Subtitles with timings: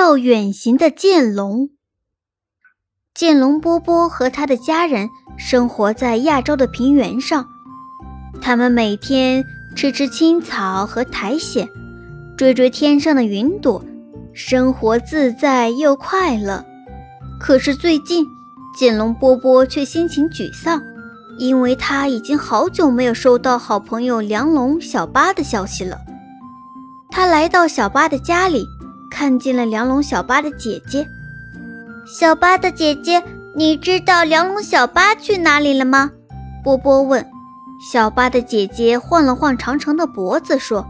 [0.00, 1.68] 要远行的剑龙。
[3.14, 7.44] 剑龙波波和他的家人生活在亚洲的平原上，
[8.40, 9.44] 他们每天
[9.76, 11.68] 吃吃青草和苔藓，
[12.34, 13.84] 追追天上的云朵，
[14.32, 16.64] 生活自在又快乐。
[17.38, 18.24] 可是最近，
[18.78, 20.80] 剑龙波波却心情沮丧，
[21.38, 25.98] 因为他已经好久没有收到好朋友梁龙小八的消息了。
[27.10, 28.64] 他来到小八的家里，
[29.10, 31.06] 看见了梁龙小八的姐姐。
[32.06, 33.22] 小八的姐姐，
[33.54, 36.10] 你知道梁龙小八去哪里了吗？
[36.64, 37.26] 波波问。
[37.92, 40.86] 小八的姐姐晃了晃长长的脖子，说：“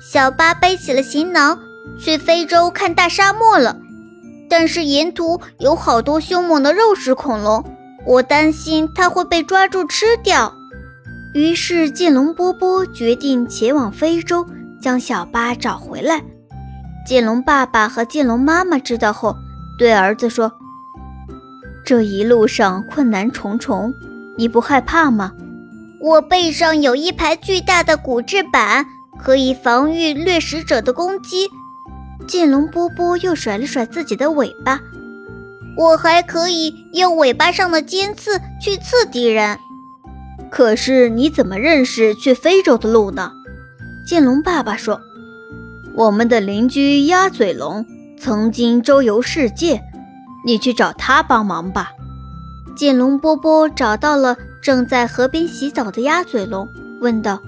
[0.00, 1.58] 小八背起了行囊，
[1.98, 3.76] 去非洲看大沙漠了。
[4.50, 7.64] 但是沿途有好多凶猛的肉食恐龙，
[8.04, 10.52] 我担心它会被抓住吃掉。”
[11.34, 14.46] 于是剑龙波波决定前往非洲，
[14.80, 16.24] 将小八找回来。
[17.08, 19.34] 剑龙爸爸和剑龙妈妈知道后。
[19.78, 20.52] 对儿子说
[21.82, 23.94] ：“这一路上困难重重，
[24.36, 25.32] 你不害怕吗？
[26.02, 28.84] 我背上有一排巨大的骨质板，
[29.18, 31.48] 可以防御掠食者的攻击。”
[32.28, 34.78] 剑龙波波又甩了甩自己的尾巴，
[35.78, 39.58] 我还可以用尾巴上的尖刺去刺敌人。
[40.50, 43.32] 可是你怎么认识去非洲的路呢？
[44.06, 45.00] 剑龙爸爸说
[45.98, 47.84] ：“我们的邻居鸭嘴龙。”
[48.20, 49.80] 曾经周游世界，
[50.44, 51.92] 你去找他帮忙吧。
[52.76, 56.68] 剑龙波波找到了正在河边洗澡的鸭嘴龙，
[57.00, 57.40] 问道：“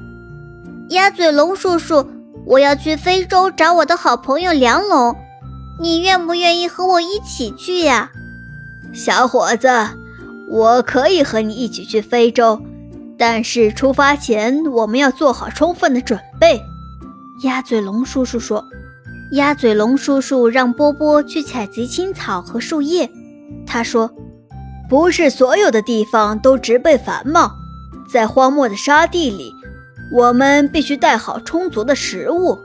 [0.90, 2.06] 鸭嘴龙叔叔，
[2.46, 5.16] 我要去非洲找我的好朋友梁龙，
[5.80, 8.12] 你愿不愿意和我一起去呀？”
[8.94, 9.68] 小伙子，
[10.48, 12.62] 我可以和你一起去非洲，
[13.18, 16.62] 但是出发前我们要做好充分的准备。”
[17.42, 18.64] 鸭嘴龙叔叔说。
[19.32, 23.08] 鸭嘴龙叔叔让波波去采集青草和树叶。
[23.64, 24.12] 他说
[24.90, 27.52] ：“不是所有的地方都植被繁茂，
[28.12, 29.54] 在荒漠的沙地里，
[30.12, 32.58] 我们必须带好充足的食物。”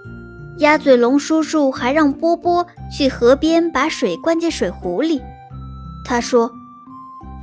[0.58, 5.22] 鸭嘴龙叔叔还让波波去河边把水灌进水壶里。
[6.04, 6.52] 他说：“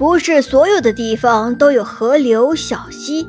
[0.00, 3.28] 不是所有的地方都有河流、小溪，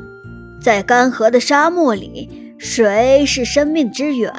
[0.60, 4.32] 在干涸的沙漠里，水是生命之源。”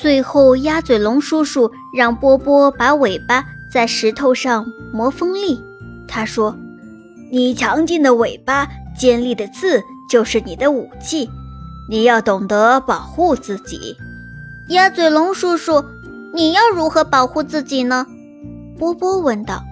[0.00, 5.60] 最后，鸭嘴龙叔叔让波波把尾巴在石头上磨锋利。
[6.06, 6.56] 他说
[7.30, 11.28] ：“你强劲的尾巴、尖利的刺就是你的武器，
[11.90, 13.96] 你要懂得保护自己。”
[14.70, 15.84] 鸭嘴龙叔叔，
[16.32, 18.06] 你要如何保护自己呢？
[18.78, 19.64] 波波问道。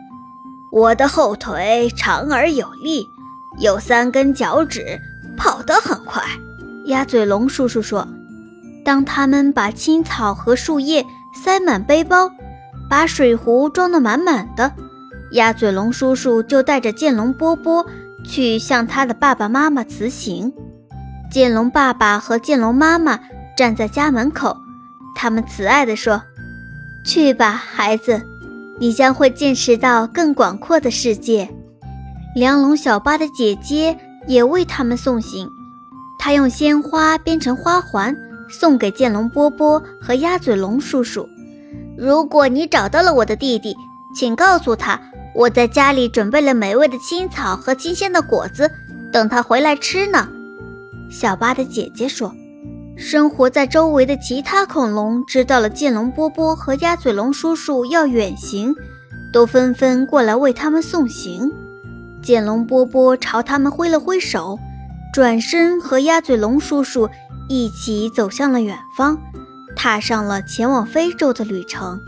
[0.72, 3.06] “我的后腿长而有力，
[3.60, 5.00] 有三根脚趾，
[5.36, 6.22] 跑得很快。”
[6.92, 8.06] 鸭嘴龙叔叔说。
[8.84, 11.06] 当他们把青草和树叶
[11.42, 12.30] 塞满背包，
[12.90, 14.72] 把水壶装得满满的，
[15.30, 17.86] 鸭嘴龙叔叔就带着剑龙波波
[18.24, 20.52] 去向他的爸爸妈妈辞行。
[21.30, 23.18] 剑龙爸爸和剑龙妈妈
[23.56, 24.56] 站在家门口，
[25.14, 26.20] 他们慈爱地说
[27.06, 28.20] ：“去吧，孩子，
[28.78, 31.48] 你将会见识到更广阔的世界。”
[32.36, 35.48] 梁龙小八的姐姐也为他们送行，
[36.24, 38.16] 他用鲜花编成花环。
[38.48, 41.26] 送给剑龙波波和鸭嘴龙叔叔。
[41.96, 43.74] 如果你找到了我的弟弟，
[44.14, 45.00] 请告诉他，
[45.34, 48.70] 我在家里准备了美味的青草和新鲜的果子，
[49.10, 50.28] 等他回来吃呢。
[51.10, 52.30] 小八的姐姐说
[52.94, 58.74] ：“生活在周围的其他恐龙知道了剑龙波波和鸭嘴龙叔叔要远行，
[59.32, 61.50] 都纷纷过来为他们送行。”
[62.22, 64.58] 剑龙波波朝他们挥了挥手，
[65.12, 67.08] 转身和鸭嘴龙叔叔。
[67.48, 69.18] 一起走向了远方，
[69.76, 72.00] 踏上了前往非洲的旅程。